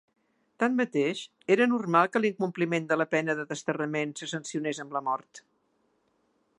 [0.61, 1.19] Tanmateix,
[1.55, 5.43] era normal que l'incompliment de la pena de desterrament se sancionés amb la mort.